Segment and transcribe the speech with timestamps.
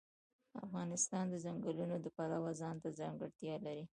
[0.65, 3.85] افغانستان د ځنګلونو د پلوه ځانته ځانګړتیا لري.